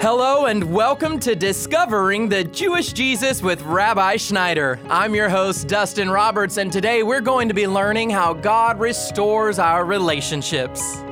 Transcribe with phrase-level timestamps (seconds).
[0.00, 4.78] Hello and welcome to Discovering the Jewish Jesus with Rabbi Schneider.
[4.90, 9.58] I'm your host, Dustin Roberts, and today we're going to be learning how God restores
[9.58, 11.02] our relationships.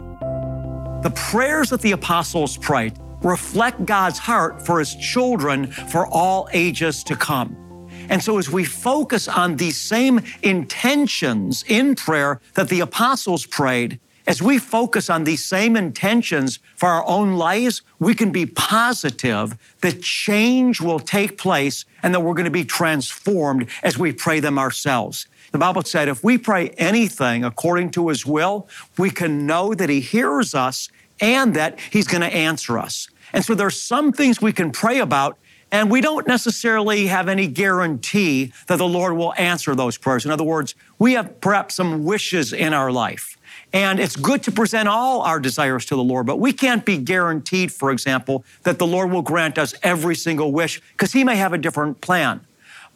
[1.02, 7.02] The prayers that the apostles prayed reflect God's heart for his children for all ages
[7.04, 7.56] to come.
[8.10, 13.98] And so, as we focus on these same intentions in prayer that the apostles prayed,
[14.30, 19.56] as we focus on these same intentions for our own lives, we can be positive
[19.80, 24.38] that change will take place and that we're going to be transformed as we pray
[24.38, 25.26] them ourselves.
[25.50, 29.90] The Bible said if we pray anything according to his will, we can know that
[29.90, 33.08] he hears us and that he's going to answer us.
[33.32, 35.38] And so there's some things we can pray about
[35.72, 40.24] and we don't necessarily have any guarantee that the Lord will answer those prayers.
[40.24, 43.36] In other words, we have perhaps some wishes in our life.
[43.72, 46.98] And it's good to present all our desires to the Lord, but we can't be
[46.98, 51.36] guaranteed, for example, that the Lord will grant us every single wish because He may
[51.36, 52.40] have a different plan.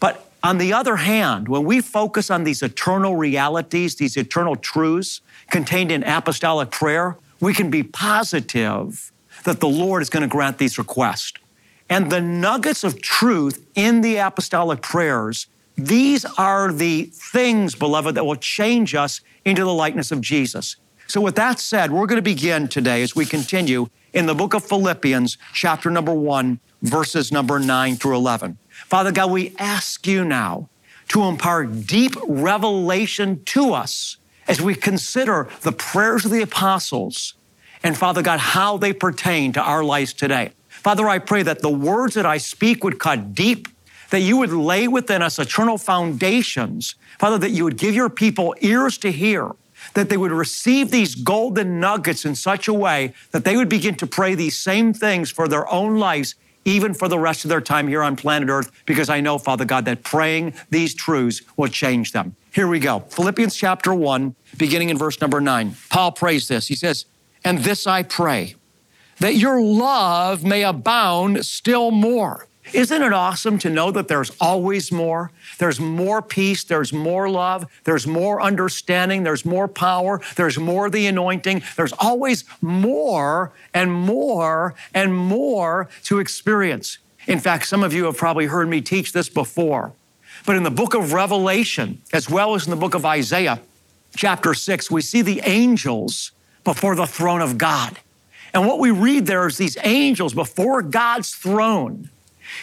[0.00, 5.20] But on the other hand, when we focus on these eternal realities, these eternal truths
[5.50, 9.12] contained in apostolic prayer, we can be positive
[9.44, 11.34] that the Lord is going to grant these requests.
[11.88, 18.24] And the nuggets of truth in the apostolic prayers these are the things, beloved, that
[18.24, 20.76] will change us into the likeness of Jesus.
[21.06, 24.54] So, with that said, we're going to begin today as we continue in the book
[24.54, 28.58] of Philippians, chapter number one, verses number nine through 11.
[28.70, 30.68] Father God, we ask you now
[31.08, 37.34] to impart deep revelation to us as we consider the prayers of the apostles
[37.82, 40.52] and, Father God, how they pertain to our lives today.
[40.68, 43.68] Father, I pray that the words that I speak would cut deep
[44.10, 46.94] that you would lay within us eternal foundations.
[47.18, 49.50] Father, that you would give your people ears to hear,
[49.94, 53.94] that they would receive these golden nuggets in such a way that they would begin
[53.96, 56.34] to pray these same things for their own lives,
[56.64, 59.64] even for the rest of their time here on planet Earth, because I know, Father
[59.64, 62.36] God, that praying these truths will change them.
[62.52, 63.00] Here we go.
[63.00, 65.74] Philippians chapter 1, beginning in verse number 9.
[65.90, 66.68] Paul prays this.
[66.68, 67.04] He says,
[67.44, 68.54] And this I pray,
[69.18, 74.90] that your love may abound still more isn't it awesome to know that there's always
[74.90, 75.30] more?
[75.58, 81.06] There's more peace, there's more love, there's more understanding, there's more power, there's more the
[81.06, 81.62] anointing.
[81.76, 86.98] There's always more and more and more to experience.
[87.26, 89.92] In fact, some of you have probably heard me teach this before.
[90.46, 93.60] But in the book of Revelation, as well as in the book of Isaiah,
[94.16, 96.32] chapter 6, we see the angels
[96.64, 97.98] before the throne of God.
[98.52, 102.10] And what we read there is these angels before God's throne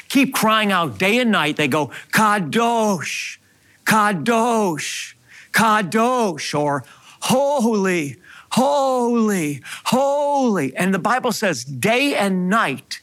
[0.09, 1.57] keep crying out day and night.
[1.57, 3.37] They go, Kadosh,
[3.85, 5.13] Kadosh,
[5.51, 6.83] Kadosh, or
[7.21, 8.17] holy,
[8.51, 10.75] holy, holy.
[10.75, 13.01] And the Bible says day and night,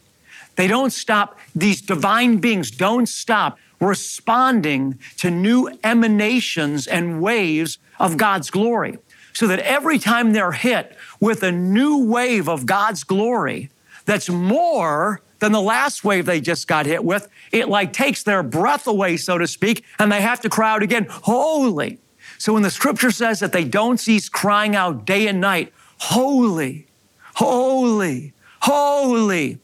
[0.57, 8.17] they don't stop, these divine beings don't stop responding to new emanations and waves of
[8.17, 8.99] God's glory.
[9.33, 13.71] So that every time they're hit with a new wave of God's glory
[14.05, 17.29] that's more than the last wave they just got hit with.
[17.53, 20.83] It like takes their breath away, so to speak, and they have to cry out
[20.83, 21.99] again, Holy.
[22.39, 26.87] So when the scripture says that they don't cease crying out day and night, Holy,
[27.35, 28.33] Holy,
[28.63, 29.59] Holy,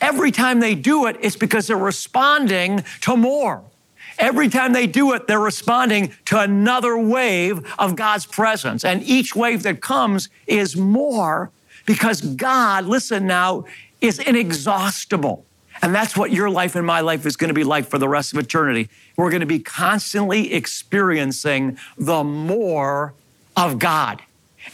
[0.00, 3.64] every time they do it, it's because they're responding to more.
[4.18, 8.84] Every time they do it, they're responding to another wave of God's presence.
[8.84, 11.50] And each wave that comes is more
[11.86, 13.64] because God, listen now,
[14.00, 15.44] is inexhaustible.
[15.82, 18.08] And that's what your life and my life is going to be like for the
[18.08, 18.88] rest of eternity.
[19.16, 23.14] We're going to be constantly experiencing the more
[23.56, 24.22] of God.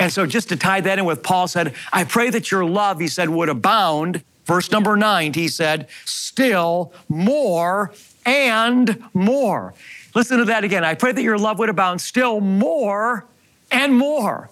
[0.01, 2.99] And so, just to tie that in with Paul said, I pray that your love,
[2.99, 4.25] he said, would abound.
[4.47, 7.93] Verse number nine, he said, still more
[8.25, 9.75] and more.
[10.15, 10.85] Listen to that again.
[10.85, 13.27] I pray that your love would abound still more
[13.71, 14.51] and more.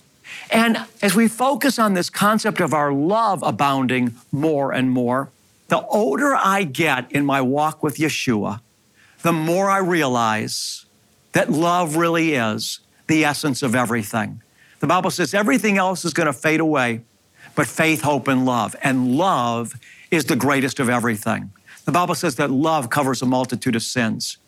[0.51, 5.31] And as we focus on this concept of our love abounding more and more,
[5.69, 8.61] the older I get in my walk with Yeshua,
[9.23, 10.87] the more I realize
[11.33, 14.43] that love really is the essence of everything.
[14.81, 17.01] The Bible says everything else is going to fade away,
[17.55, 18.77] but faith, hope, and love.
[18.83, 19.75] And love
[20.11, 21.51] is the greatest of everything.
[21.85, 24.39] The Bible says that love covers a multitude of sins.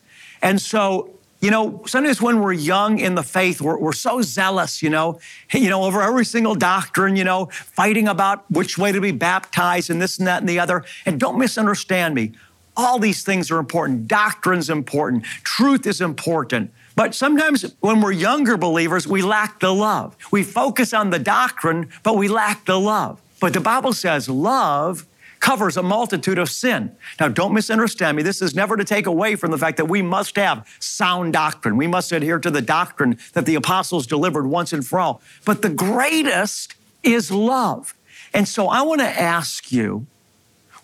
[0.42, 4.82] And so, you know, sometimes when we're young in the faith, we're, we're so zealous,
[4.82, 5.20] you know,
[5.52, 9.90] you know, over every single doctrine, you know, fighting about which way to be baptized
[9.90, 10.84] and this and that and the other.
[11.04, 12.32] And don't misunderstand me.
[12.76, 14.06] All these things are important.
[14.06, 15.24] Doctrine's important.
[15.44, 16.72] Truth is important.
[16.94, 20.16] But sometimes when we're younger believers, we lack the love.
[20.30, 23.20] We focus on the doctrine, but we lack the love.
[23.40, 25.06] But the Bible says love
[25.46, 26.90] covers a multitude of sin.
[27.20, 28.24] Now, don't misunderstand me.
[28.24, 31.76] This is never to take away from the fact that we must have sound doctrine.
[31.76, 35.22] We must adhere to the doctrine that the apostles delivered once and for all.
[35.44, 37.94] But the greatest is love.
[38.34, 40.08] And so I want to ask you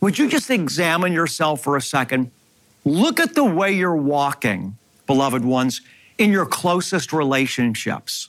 [0.00, 2.30] would you just examine yourself for a second?
[2.84, 4.76] Look at the way you're walking,
[5.08, 5.80] beloved ones,
[6.18, 8.28] in your closest relationships.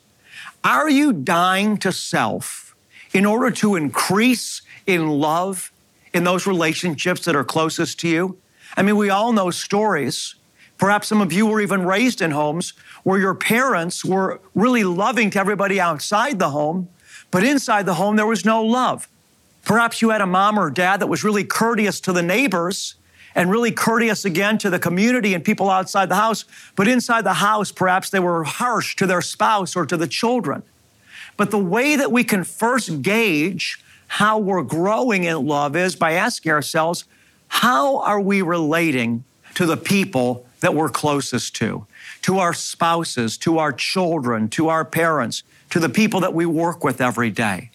[0.63, 2.75] Are you dying to self
[3.13, 5.71] in order to increase in love
[6.13, 8.38] in those relationships that are closest to you?
[8.75, 10.36] I mean, we all know stories.
[10.77, 12.74] Perhaps some of you were even raised in homes
[13.04, 16.89] where your parents were really loving to everybody outside the home,
[17.31, 19.07] but inside the home there was no love.
[19.65, 22.95] Perhaps you had a mom or dad that was really courteous to the neighbors
[23.36, 26.45] and really courteous again to the community and people outside the house,
[26.75, 30.63] but inside the house, perhaps they were harsh to their spouse or to the children.
[31.38, 33.82] But the way that we can first gauge
[34.13, 37.06] how we're growing in love is by asking ourselves,
[37.48, 39.24] how are we relating
[39.56, 41.88] to the people that we're closest to?
[42.21, 46.83] To our spouses, to our children, to our parents, to the people that we work
[46.83, 47.71] with every day.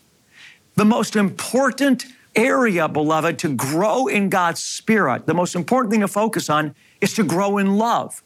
[0.76, 2.06] The most important
[2.36, 7.14] area, beloved, to grow in God's Spirit, the most important thing to focus on is
[7.14, 8.22] to grow in love.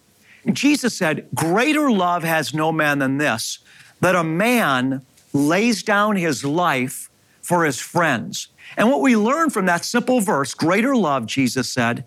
[0.53, 3.61] Jesus said, Greater love has no man than this,
[4.03, 5.01] that a man
[5.33, 7.09] lays down his life
[7.43, 8.49] for his friends.
[8.77, 12.05] And what we learn from that simple verse, greater love, Jesus said,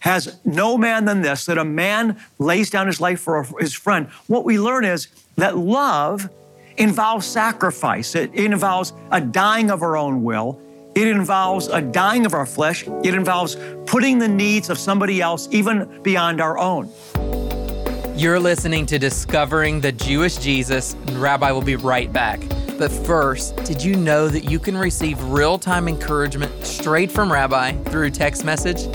[0.00, 4.08] has no man than this, that a man lays down his life for his friend.
[4.26, 6.28] What we learn is that love
[6.78, 10.60] involves sacrifice, it involves a dying of our own will.
[10.94, 12.84] It involves a dying of our flesh.
[13.04, 13.56] It involves
[13.86, 16.90] putting the needs of somebody else even beyond our own.
[18.16, 22.40] You're listening to Discovering the Jewish Jesus, and Rabbi will be right back.
[22.80, 27.72] But first, did you know that you can receive real time encouragement straight from Rabbi
[27.84, 28.86] through text message?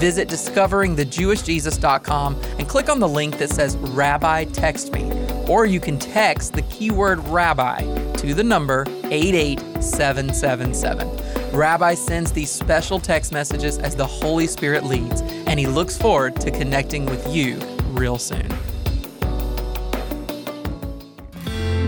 [0.00, 5.10] Visit discoveringthejewishjesus.com and click on the link that says Rabbi Text Me
[5.46, 7.82] or you can text the keyword rabbi
[8.14, 11.52] to the number 88777.
[11.52, 16.40] Rabbi sends these special text messages as the Holy Spirit leads, and he looks forward
[16.40, 17.58] to connecting with you
[17.92, 18.48] real soon.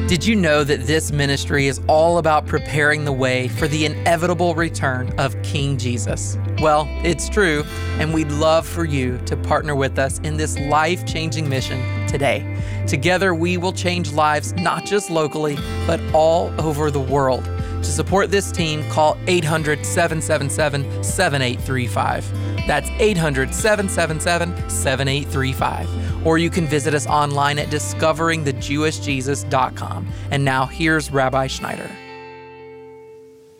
[0.09, 4.55] Did you know that this ministry is all about preparing the way for the inevitable
[4.55, 6.39] return of King Jesus?
[6.61, 7.65] Well, it's true,
[7.99, 12.47] and we'd love for you to partner with us in this life changing mission today.
[12.87, 15.59] Together, we will change lives not just locally,
[15.89, 17.45] but all over the world.
[17.87, 22.67] To support this team, call 800 777 7835.
[22.67, 26.27] That's 800 777 7835.
[26.27, 30.09] Or you can visit us online at discoveringthejewishjesus.com.
[30.33, 31.89] And now here's Rabbi Schneider.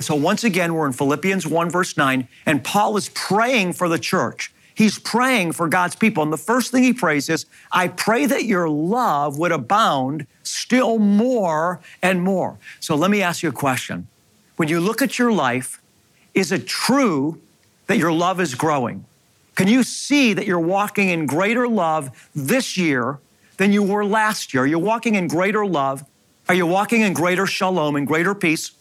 [0.01, 4.01] So, once again, we're in Philippians 1, verse 9, and Paul is praying for the
[4.01, 4.53] church.
[4.75, 6.25] He's praying for God's people.
[6.25, 10.99] And the first thing he prays is, I pray that your love would abound still
[10.99, 12.59] more and more.
[12.81, 14.09] So let me ask you a question.
[14.57, 15.81] When you look at your life,
[16.35, 17.41] is it true
[17.87, 19.05] that your love is growing?
[19.55, 23.19] Can you see that you're walking in greater love this year
[23.57, 24.65] than you were last year?
[24.65, 26.05] Are you walking in greater love?
[26.49, 28.73] Are you walking in greater shalom and greater peace?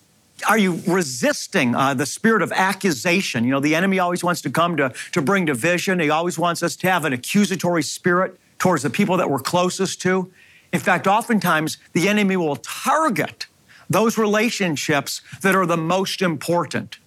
[0.50, 3.46] Are you resisting uh, the spirit of accusation?
[3.46, 6.00] You know, the enemy always wants to come to, to bring division.
[6.00, 10.02] He always wants us to have an accusatory spirit towards the people that we're closest
[10.02, 10.32] to.
[10.74, 13.48] In fact, oftentimes the enemy will target
[13.90, 16.98] those relationships that are the most important.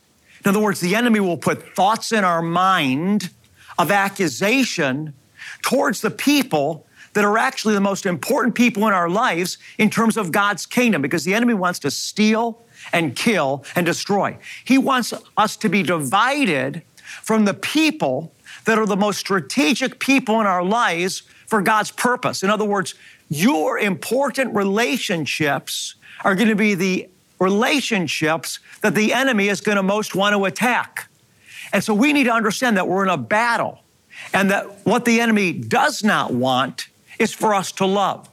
[0.45, 3.31] In other words, the enemy will put thoughts in our mind
[3.79, 5.15] of accusation
[5.63, 10.17] towards the people that are actually the most important people in our lives in terms
[10.17, 14.39] of God's kingdom because the enemy wants to steal, and kill and destroy.
[14.65, 16.83] He wants us to be divided
[17.23, 18.33] from the people
[18.65, 22.43] that are the most strategic people in our lives for God's purpose.
[22.43, 22.95] In other words,
[23.29, 25.95] your important relationships
[26.25, 27.09] are going to be the
[27.39, 31.09] relationships that the enemy is going to most want to attack.
[31.73, 33.81] And so we need to understand that we're in a battle
[34.33, 38.29] and that what the enemy does not want is for us to love.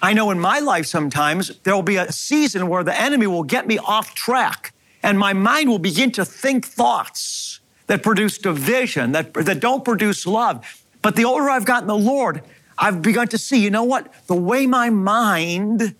[0.00, 3.42] I know in my life sometimes there will be a season where the enemy will
[3.42, 9.12] get me off track and my mind will begin to think thoughts that produce division,
[9.12, 10.84] that, that don't produce love.
[11.02, 12.42] But the older I've gotten the Lord,
[12.76, 14.12] I've begun to see, you know what?
[14.26, 15.94] The way my mind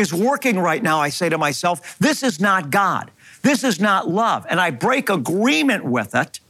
[0.00, 3.10] is working right now, I say to myself, this is not God.
[3.42, 4.46] This is not love.
[4.50, 6.40] And I break agreement with it.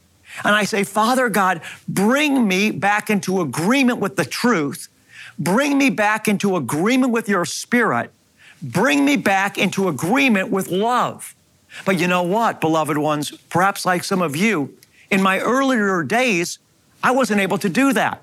[0.45, 4.88] And I say, Father God, bring me back into agreement with the truth.
[5.38, 8.12] Bring me back into agreement with your spirit.
[8.62, 11.35] Bring me back into agreement with love.
[11.85, 13.30] But you know what, beloved ones?
[13.30, 14.76] Perhaps like some of you,
[15.11, 16.59] in my earlier days,
[17.02, 18.23] I wasn't able to do that.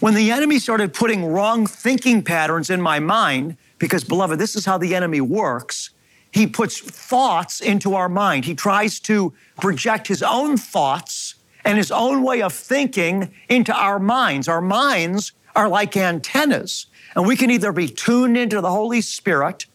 [0.00, 4.64] When the enemy started putting wrong thinking patterns in my mind, because, beloved, this is
[4.64, 5.90] how the enemy works.
[6.30, 8.44] He puts thoughts into our mind.
[8.44, 13.98] He tries to project his own thoughts and his own way of thinking into our
[13.98, 14.48] minds.
[14.48, 19.66] Our minds are like antennas, and we can either be tuned into the Holy Spirit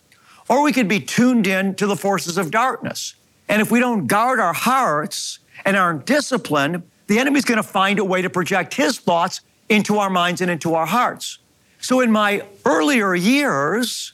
[0.49, 3.15] or we could be tuned in to the forces of darkness.
[3.47, 7.99] And if we don't guard our hearts and our discipline, the enemy's going to find
[7.99, 11.39] a way to project his thoughts into our minds and into our hearts.
[11.83, 14.13] So in my earlier years,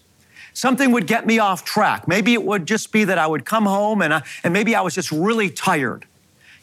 [0.54, 2.08] something would get me off track.
[2.08, 4.82] Maybe it would just be that I would come home and, I, and maybe I
[4.82, 6.08] was just really tired.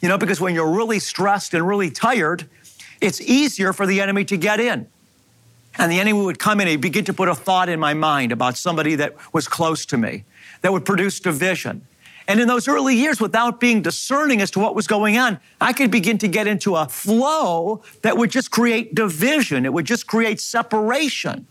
[0.00, 2.48] You know, because when you're really stressed and really tired,
[3.00, 4.88] it's easier for the enemy to get in.
[5.78, 8.32] And the enemy would come in and begin to put a thought in my mind
[8.32, 10.24] about somebody that was close to me
[10.62, 11.86] that would produce division.
[12.28, 15.72] And in those early years, without being discerning as to what was going on, I
[15.72, 19.64] could begin to get into a flow that would just create division.
[19.64, 21.46] It would just create separation.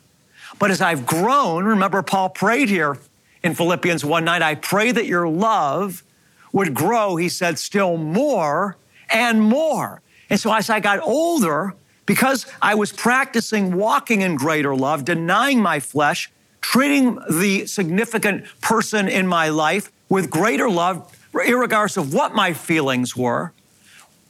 [0.60, 2.98] But as I've grown, remember, Paul prayed here
[3.44, 6.04] in Philippians 1 9, I pray that your love
[6.52, 8.78] would grow, he said, still more
[9.10, 10.02] and more.
[10.30, 11.74] And so as I got older,
[12.06, 19.08] because I was practicing walking in greater love, denying my flesh, treating the significant person
[19.08, 23.52] in my life with greater love, regardless of what my feelings were.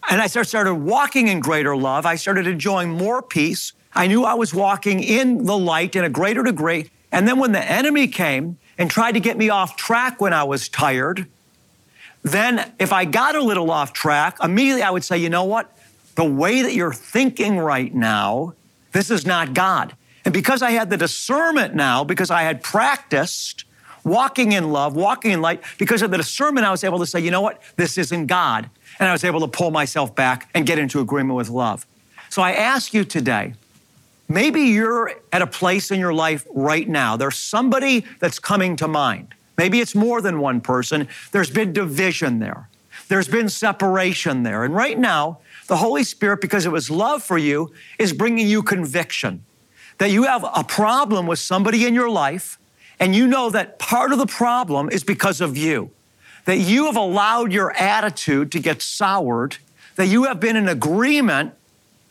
[0.10, 2.08] And I started walking in greater love.
[2.08, 3.72] I started enjoying more peace.
[3.94, 6.90] I knew I was walking in the light in a greater degree.
[7.12, 10.44] And then when the enemy came and tried to get me off track when I
[10.44, 11.28] was tired,
[12.24, 15.72] then if I got a little off track, immediately I would say, you know what?
[16.16, 18.56] The way that you're thinking right now,
[18.92, 19.96] this is not God.
[20.26, 23.66] And because I had the discernment now, because I had practiced,
[24.06, 25.62] walking in love, walking in light.
[25.78, 27.62] Because of the discernment, I was able to say, you know what?
[27.76, 28.70] This isn't God.
[29.00, 31.86] And I was able to pull myself back and get into agreement with love.
[32.30, 33.56] So I ask you today,
[34.30, 37.18] maybe you're at a place in your life right now.
[37.18, 39.34] There's somebody that's coming to mind.
[39.58, 41.08] Maybe it's more than one person.
[41.32, 42.70] There's been division there.
[43.08, 44.64] There's been separation there.
[44.64, 48.62] And right now, the Holy Spirit, because it was love for you, is bringing you
[48.64, 49.44] conviction
[49.98, 52.60] that you have a problem with somebody in your life
[53.00, 55.92] and you know that part of the problem is because of you,
[56.46, 59.58] that you have allowed your attitude to get soured,
[59.96, 61.54] that you have been in agreement,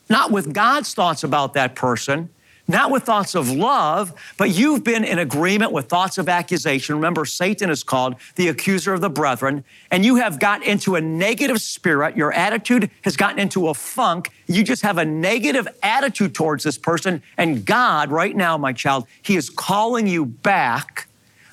[0.09, 2.31] not with God's thoughts about that person,
[2.67, 6.95] not with thoughts of love, but you've been in agreement with thoughts of accusation.
[6.95, 11.01] Remember, Satan is called the accuser of the brethren, and you have got into a
[11.01, 12.17] negative spirit.
[12.17, 14.31] Your attitude has gotten into a funk.
[14.47, 17.23] You just have a negative attitude towards this person.
[17.37, 21.07] And God, right now, my child, He is calling you back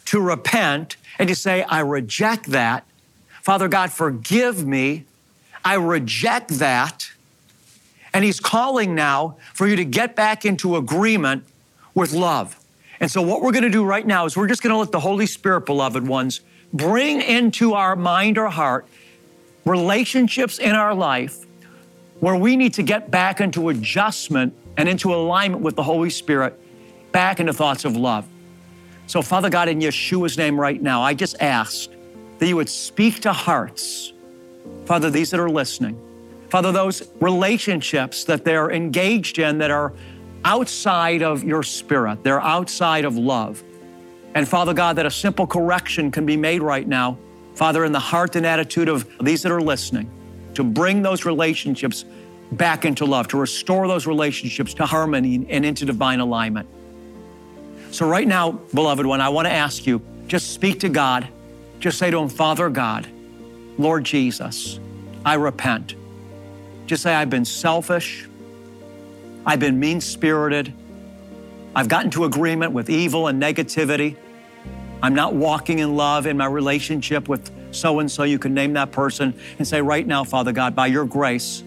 [0.06, 2.86] to repent and to say, I reject that.
[3.42, 5.06] Father God, forgive me.
[5.64, 7.12] I reject that.
[8.14, 11.46] And he's calling now for you to get back into agreement
[11.94, 12.60] with love.
[13.00, 14.92] And so, what we're going to do right now is we're just going to let
[14.92, 16.42] the Holy Spirit, beloved ones,
[16.74, 18.86] bring into our mind or heart
[19.66, 21.46] relationships in our life
[22.20, 26.58] where we need to get back into adjustment and into alignment with the Holy Spirit,
[27.12, 28.26] back into thoughts of love.
[29.08, 31.90] So, Father God, in Yeshua's name right now, I just ask
[32.40, 34.14] that you would speak to hearts.
[34.86, 36.00] Father, these that are listening,
[36.52, 39.94] Father, those relationships that they're engaged in that are
[40.44, 43.64] outside of your spirit, they're outside of love.
[44.36, 47.18] And Father God, that a simple correction can be made right now,
[47.56, 50.12] Father, in the heart and attitude of these that are listening,
[50.56, 52.04] to bring those relationships
[52.52, 56.68] back into love, to restore those relationships to harmony and into divine alignment.
[57.92, 61.30] So, right now, beloved one, I want to ask you just speak to God.
[61.80, 63.08] Just say to Him, Father God,
[63.78, 64.82] Lord Jesus,
[65.26, 65.96] I repent.
[66.86, 68.28] Just say, I've been selfish.
[69.46, 70.74] I've been mean spirited.
[71.76, 74.18] I've gotten to agreement with evil and negativity.
[75.02, 78.24] I'm not walking in love in my relationship with so and so.
[78.24, 81.64] You can name that person and say, Right now, Father God, by your grace,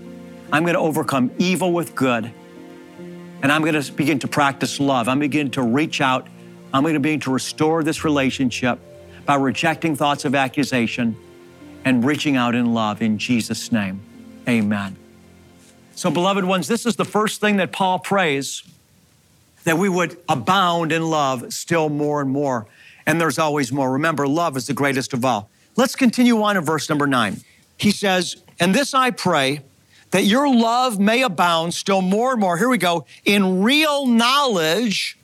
[0.53, 2.31] I'm going to overcome evil with good.
[3.43, 5.09] And I'm going to begin to practice love.
[5.09, 6.29] I'm beginning to reach out.
[6.73, 8.79] I'm going to begin to restore this relationship
[9.27, 11.17] by rejecting thoughts of accusation
[11.85, 14.01] and reaching out in love in Jesus' name.
[14.49, 14.97] Amen.
[15.95, 18.63] So, beloved ones, this is the first thing that Paul prays
[19.65, 22.67] that we would abound in love still more and more.
[23.07, 23.93] And there's always more.
[23.93, 25.51] Remember, love is the greatest of all.
[25.77, 27.39] Let's continue on in verse number nine.
[27.77, 29.61] He says, And this I pray,
[30.11, 32.57] that your love may abound still more and more.
[32.57, 35.19] Here we go, in real knowledge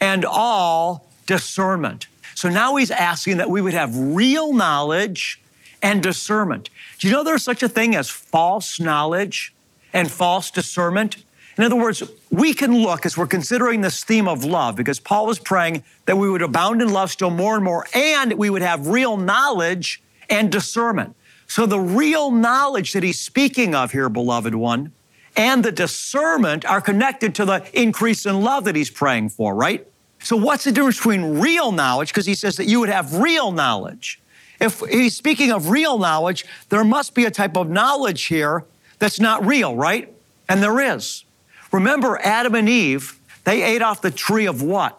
[0.00, 2.08] and all discernment.
[2.34, 5.40] So now he's asking that we would have real knowledge
[5.82, 6.68] and discernment.
[6.98, 9.53] Do you know there's such a thing as false knowledge
[9.94, 11.24] and false discernment?
[11.56, 15.30] In other words, we can look as we're considering this theme of love, because Paul
[15.30, 18.62] is praying that we would abound in love still more and more, and we would
[18.62, 21.14] have real knowledge and discernment.
[21.46, 24.92] So, the real knowledge that he's speaking of here, beloved one,
[25.36, 29.86] and the discernment are connected to the increase in love that he's praying for, right?
[30.20, 32.08] So, what's the difference between real knowledge?
[32.08, 34.20] Because he says that you would have real knowledge.
[34.60, 38.64] If he's speaking of real knowledge, there must be a type of knowledge here
[38.98, 40.12] that's not real, right?
[40.48, 41.24] And there is.
[41.72, 44.98] Remember, Adam and Eve, they ate off the tree of what?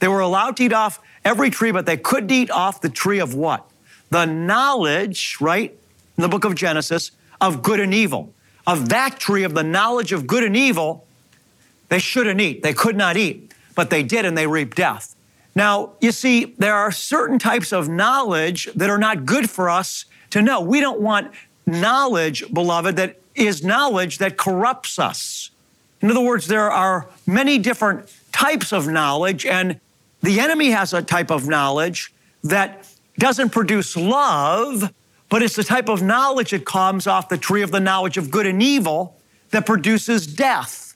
[0.00, 3.20] They were allowed to eat off every tree, but they couldn't eat off the tree
[3.20, 3.68] of what?
[4.10, 5.76] The knowledge, right?
[6.16, 8.32] In the book of Genesis, of good and evil.
[8.66, 11.06] Of that tree of the knowledge of good and evil,
[11.88, 12.62] they shouldn't eat.
[12.62, 15.14] They could not eat, but they did and they reaped death.
[15.54, 20.04] Now, you see, there are certain types of knowledge that are not good for us
[20.30, 20.60] to know.
[20.60, 21.32] We don't want
[21.66, 25.50] knowledge, beloved, that is knowledge that corrupts us.
[26.00, 29.80] In other words, there are many different types of knowledge, and
[30.22, 32.12] the enemy has a type of knowledge
[32.44, 34.92] that doesn't produce love,
[35.28, 38.30] but it's the type of knowledge that comes off the tree of the knowledge of
[38.30, 39.16] good and evil
[39.50, 40.94] that produces death.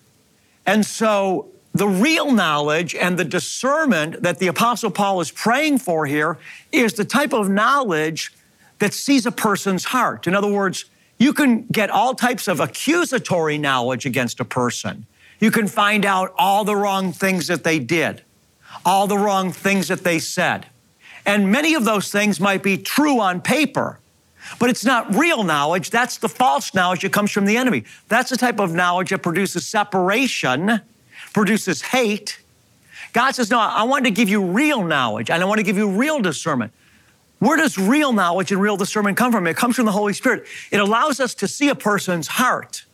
[0.67, 6.07] And so, the real knowledge and the discernment that the Apostle Paul is praying for
[6.07, 6.39] here
[6.71, 8.33] is the type of knowledge
[8.79, 10.29] that sees a person's heart.
[10.29, 10.85] In other words,
[11.19, 15.07] you can get all types of accusatory knowledge against a person.
[15.41, 18.23] You can find out all the wrong things that they did,
[18.85, 20.67] all the wrong things that they said.
[21.27, 24.01] And many of those things might be true on paper,
[24.59, 25.91] but it's not real knowledge.
[25.91, 27.85] That's the false knowledge that comes from the enemy.
[28.09, 30.81] That's the type of knowledge that produces separation,
[31.33, 32.41] produces hate.
[33.13, 35.79] God says, No, I want to give you real knowledge and I want to give
[35.79, 36.73] you real discernment.
[37.45, 39.47] Where does real knowledge and real discernment come from?
[39.47, 40.47] It comes from the Holy Spirit.
[40.71, 42.87] It allows us to see a person's heart.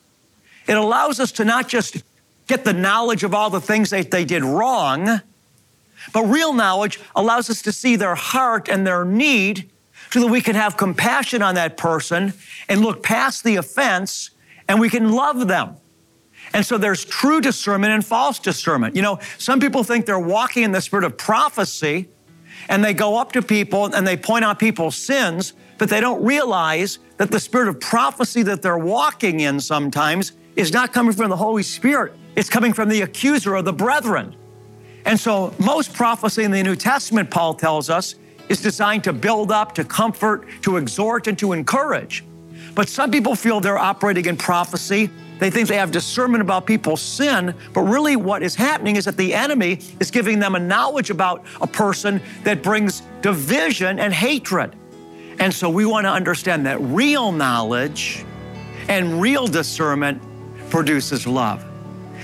[0.67, 2.03] It allows us to not just
[2.49, 5.21] get the knowledge of all the things that they did wrong,
[6.13, 9.71] but real knowledge allows us to see their heart and their need
[10.11, 12.33] so that we can have compassion on that person
[12.69, 14.31] and look past the offense
[14.67, 15.77] and we can love them.
[16.53, 18.97] And so there's true discernment and false discernment.
[18.97, 22.09] You know, some people think they're walking in the spirit of prophecy
[22.69, 26.23] and they go up to people and they point out people's sins, but they don't
[26.23, 31.31] realize that the spirit of prophecy that they're walking in sometimes is not coming from
[31.31, 32.15] the Holy Spirit.
[32.37, 34.35] It's coming from the accuser of the brethren.
[35.05, 38.15] And so most prophecy in the New Testament, Paul tells us,
[38.49, 42.25] is designed to build up, to comfort, to exhort, and to encourage.
[42.75, 47.01] But some people feel they're operating in prophecy they think they have discernment about people's
[47.01, 51.11] sin, but really what is happening is that the enemy is giving them a knowledge
[51.11, 54.77] about a person that brings division and hatred.
[55.39, 58.25] And so we want to understand that real knowledge
[58.89, 60.23] and real discernment
[60.69, 61.65] produces love.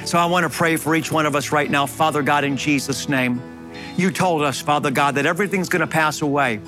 [0.04, 2.56] So I want to pray for each one of us right now, Father God, in
[2.56, 3.40] Jesus' name.
[3.96, 6.60] You told us, Father God, that everything's going to pass away,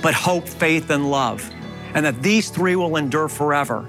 [0.00, 1.50] but hope, faith, and love,
[1.94, 3.88] and that these three will endure forever.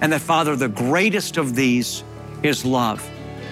[0.00, 2.04] And that, Father, the greatest of these
[2.42, 3.00] is love.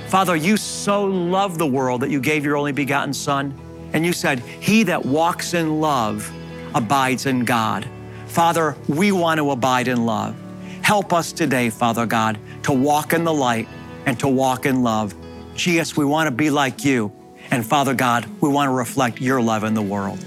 [0.08, 3.58] Father, you so loved the world that you gave your only begotten Son.
[3.92, 6.30] And you said, He that walks in love
[6.74, 7.88] abides in God.
[8.26, 10.34] Father, we want to abide in love.
[10.82, 13.68] Help us today, Father God, to walk in the light
[14.06, 15.14] and to walk in love.
[15.54, 17.12] Jesus, we want to be like you.
[17.50, 20.24] And Father God, we want to reflect your love in the world.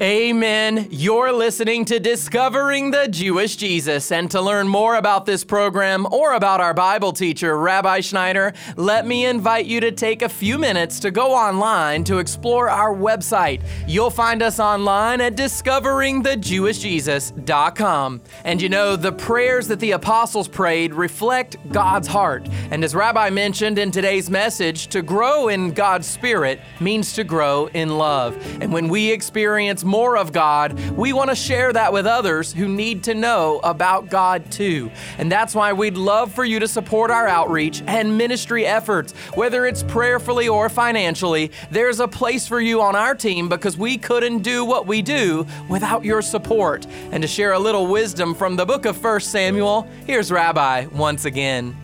[0.00, 0.86] Amen.
[0.92, 4.12] You're listening to Discovering the Jewish Jesus.
[4.12, 9.08] And to learn more about this program or about our Bible teacher, Rabbi Schneider, let
[9.08, 13.60] me invite you to take a few minutes to go online to explore our website.
[13.88, 18.20] You'll find us online at discoveringthejewishjesus.com.
[18.44, 22.48] And you know, the prayers that the apostles prayed reflect God's heart.
[22.70, 27.66] And as Rabbi mentioned in today's message, to grow in God's Spirit means to grow
[27.74, 28.36] in love.
[28.62, 32.68] And when we experience more of God, we want to share that with others who
[32.68, 34.90] need to know about God too.
[35.18, 39.66] And that's why we'd love for you to support our outreach and ministry efforts, whether
[39.66, 41.50] it's prayerfully or financially.
[41.70, 45.46] There's a place for you on our team because we couldn't do what we do
[45.68, 46.86] without your support.
[47.10, 51.24] And to share a little wisdom from the book of 1 Samuel, here's Rabbi once
[51.24, 51.76] again.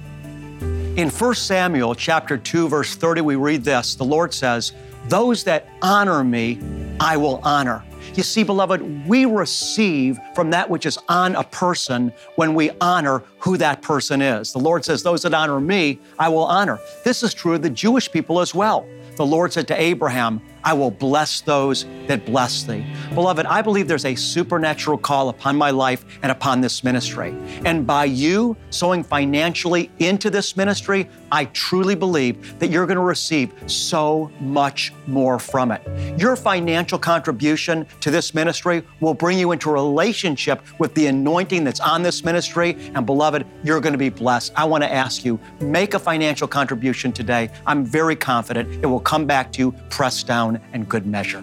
[0.97, 3.97] In 1 Samuel chapter 2 verse 30 we read this.
[3.97, 4.73] The Lord says,
[5.09, 6.61] "Those that honor me,
[7.01, 7.83] I will honor."
[8.15, 13.25] You see, beloved, we receive from that which is on a person when we honor
[13.41, 14.53] who that person is.
[14.53, 16.79] The Lord says, Those that honor me, I will honor.
[17.05, 18.87] This is true of the Jewish people as well.
[19.17, 22.85] The Lord said to Abraham, I will bless those that bless thee.
[23.15, 27.35] Beloved, I believe there's a supernatural call upon my life and upon this ministry.
[27.65, 33.03] And by you sowing financially into this ministry, I truly believe that you're going to
[33.03, 35.83] receive so much more from it.
[36.19, 41.81] Your financial contribution to this ministry will bring you into relationship with the anointing that's
[41.81, 42.77] on this ministry.
[42.95, 44.53] And beloved, you're going to be blessed.
[44.57, 47.51] I want to ask you, make a financial contribution today.
[47.67, 51.43] I'm very confident it will come back to you pressed down and good measure.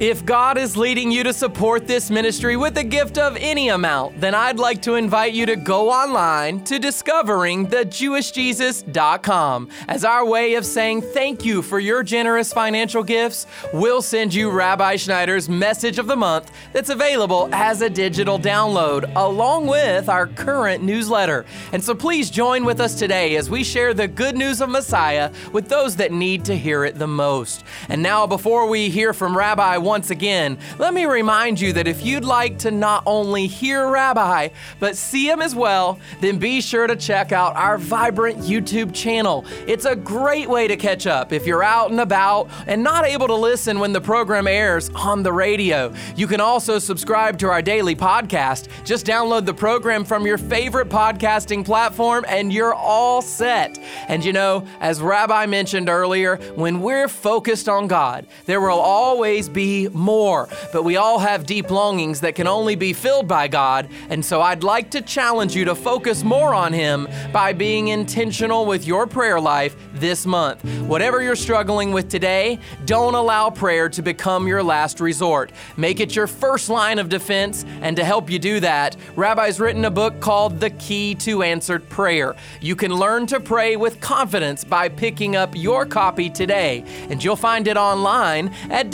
[0.00, 4.20] If God is leading you to support this ministry with a gift of any amount,
[4.20, 9.68] then I'd like to invite you to go online to discoveringthejewishjesus.com.
[9.86, 14.50] As our way of saying thank you for your generous financial gifts, we'll send you
[14.50, 20.26] Rabbi Schneider's message of the month that's available as a digital download, along with our
[20.26, 21.44] current newsletter.
[21.72, 25.30] And so please join with us today as we share the good news of Messiah
[25.52, 27.62] with those that need to hear it the most.
[27.88, 32.04] And now, before we hear from Rabbi once again, let me remind you that if
[32.04, 36.86] you'd like to not only hear Rabbi, but see him as well, then be sure
[36.86, 39.44] to check out our vibrant YouTube channel.
[39.66, 43.26] It's a great way to catch up if you're out and about and not able
[43.28, 45.92] to listen when the program airs on the radio.
[46.16, 48.68] You can also subscribe to our daily podcast.
[48.84, 53.78] Just download the program from your favorite podcasting platform and you're all set.
[54.08, 59.48] And you know, as Rabbi mentioned earlier, when we're focused on God, there will always
[59.48, 60.48] be more.
[60.72, 63.88] But we all have deep longings that can only be filled by God.
[64.08, 68.66] And so I'd like to challenge you to focus more on Him by being intentional
[68.66, 70.64] with your prayer life this month.
[70.82, 75.52] Whatever you're struggling with today, don't allow prayer to become your last resort.
[75.76, 77.64] Make it your first line of defense.
[77.80, 81.88] And to help you do that, Rabbi's written a book called The Key to Answered
[81.88, 82.34] Prayer.
[82.60, 86.84] You can learn to pray with confidence by picking up your copy today.
[87.08, 88.90] And you'll find it online at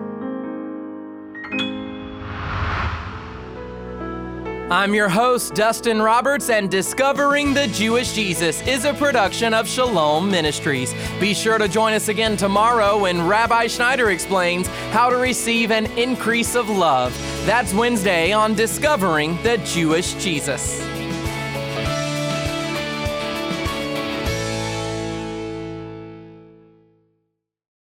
[4.71, 10.31] I'm your host, Dustin Roberts, and Discovering the Jewish Jesus is a production of Shalom
[10.31, 10.93] Ministries.
[11.19, 15.87] Be sure to join us again tomorrow when Rabbi Schneider explains how to receive an
[15.97, 17.13] increase of love.
[17.45, 20.90] That's Wednesday on Discovering the Jewish Jesus.